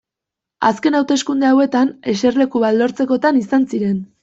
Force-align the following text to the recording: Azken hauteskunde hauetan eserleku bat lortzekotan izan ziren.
Azken 0.69 0.97
hauteskunde 0.99 1.49
hauetan 1.51 1.93
eserleku 2.15 2.65
bat 2.65 2.81
lortzekotan 2.81 3.41
izan 3.45 3.71
ziren. 3.75 4.05